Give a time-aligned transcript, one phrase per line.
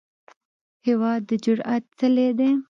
[0.87, 2.51] هېواد د جرئت څلی دی.